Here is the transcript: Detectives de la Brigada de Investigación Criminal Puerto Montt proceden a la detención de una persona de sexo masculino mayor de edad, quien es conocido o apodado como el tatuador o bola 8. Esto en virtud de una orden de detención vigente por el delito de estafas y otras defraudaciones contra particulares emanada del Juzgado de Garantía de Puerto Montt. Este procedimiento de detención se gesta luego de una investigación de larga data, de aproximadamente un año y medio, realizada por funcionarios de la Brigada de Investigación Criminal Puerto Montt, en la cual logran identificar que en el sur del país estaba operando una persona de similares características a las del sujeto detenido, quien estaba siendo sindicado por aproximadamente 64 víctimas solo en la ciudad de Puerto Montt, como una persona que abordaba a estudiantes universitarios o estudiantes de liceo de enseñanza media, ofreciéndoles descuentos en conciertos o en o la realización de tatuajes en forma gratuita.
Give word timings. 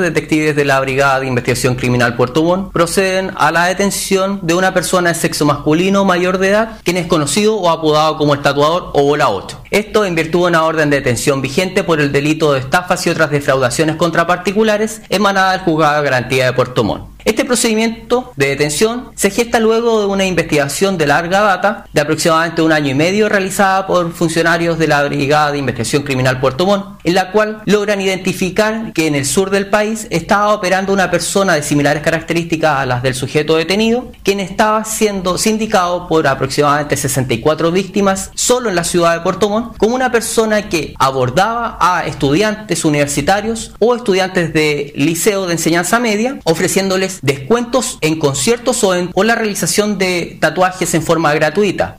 Detectives 0.00 0.54
de 0.54 0.64
la 0.64 0.78
Brigada 0.78 1.18
de 1.18 1.26
Investigación 1.26 1.74
Criminal 1.74 2.14
Puerto 2.14 2.44
Montt 2.44 2.70
proceden 2.70 3.32
a 3.34 3.50
la 3.50 3.64
detención 3.64 4.38
de 4.42 4.54
una 4.54 4.72
persona 4.72 5.08
de 5.08 5.16
sexo 5.16 5.44
masculino 5.44 6.04
mayor 6.04 6.38
de 6.38 6.50
edad, 6.50 6.80
quien 6.84 6.96
es 6.98 7.08
conocido 7.08 7.56
o 7.56 7.68
apodado 7.68 8.16
como 8.16 8.32
el 8.32 8.40
tatuador 8.40 8.92
o 8.94 9.02
bola 9.02 9.28
8. 9.28 9.62
Esto 9.70 10.06
en 10.06 10.14
virtud 10.14 10.40
de 10.40 10.46
una 10.46 10.64
orden 10.64 10.88
de 10.88 10.96
detención 10.96 11.42
vigente 11.42 11.84
por 11.84 12.00
el 12.00 12.10
delito 12.10 12.52
de 12.52 12.60
estafas 12.60 13.06
y 13.06 13.10
otras 13.10 13.30
defraudaciones 13.30 13.96
contra 13.96 14.26
particulares 14.26 15.02
emanada 15.10 15.52
del 15.52 15.60
Juzgado 15.60 15.98
de 15.98 16.04
Garantía 16.04 16.46
de 16.46 16.52
Puerto 16.54 16.84
Montt. 16.84 17.18
Este 17.28 17.44
procedimiento 17.44 18.32
de 18.36 18.48
detención 18.48 19.10
se 19.14 19.30
gesta 19.30 19.60
luego 19.60 20.00
de 20.00 20.06
una 20.06 20.24
investigación 20.24 20.96
de 20.96 21.06
larga 21.06 21.40
data, 21.40 21.84
de 21.92 22.00
aproximadamente 22.00 22.62
un 22.62 22.72
año 22.72 22.92
y 22.92 22.94
medio, 22.94 23.28
realizada 23.28 23.86
por 23.86 24.12
funcionarios 24.12 24.78
de 24.78 24.86
la 24.86 25.02
Brigada 25.04 25.52
de 25.52 25.58
Investigación 25.58 26.04
Criminal 26.04 26.40
Puerto 26.40 26.64
Montt, 26.64 27.00
en 27.04 27.14
la 27.14 27.30
cual 27.30 27.60
logran 27.66 28.00
identificar 28.00 28.94
que 28.94 29.08
en 29.08 29.14
el 29.14 29.26
sur 29.26 29.50
del 29.50 29.68
país 29.68 30.06
estaba 30.08 30.54
operando 30.54 30.90
una 30.90 31.10
persona 31.10 31.52
de 31.52 31.62
similares 31.62 32.02
características 32.02 32.78
a 32.78 32.86
las 32.86 33.02
del 33.02 33.14
sujeto 33.14 33.56
detenido, 33.56 34.10
quien 34.22 34.40
estaba 34.40 34.84
siendo 34.84 35.36
sindicado 35.36 36.08
por 36.08 36.26
aproximadamente 36.26 36.96
64 36.96 37.70
víctimas 37.72 38.30
solo 38.36 38.70
en 38.70 38.76
la 38.76 38.84
ciudad 38.84 39.14
de 39.14 39.20
Puerto 39.20 39.50
Montt, 39.50 39.57
como 39.78 39.94
una 39.94 40.12
persona 40.12 40.68
que 40.68 40.94
abordaba 40.98 41.78
a 41.80 42.06
estudiantes 42.06 42.84
universitarios 42.84 43.72
o 43.78 43.94
estudiantes 43.94 44.52
de 44.52 44.92
liceo 44.96 45.46
de 45.46 45.52
enseñanza 45.52 45.98
media, 45.98 46.38
ofreciéndoles 46.44 47.20
descuentos 47.22 47.98
en 48.00 48.18
conciertos 48.18 48.84
o 48.84 48.94
en 48.94 49.10
o 49.14 49.24
la 49.24 49.34
realización 49.34 49.98
de 49.98 50.36
tatuajes 50.40 50.94
en 50.94 51.02
forma 51.02 51.32
gratuita. 51.34 51.96